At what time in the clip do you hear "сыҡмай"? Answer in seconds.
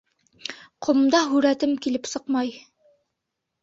2.17-2.55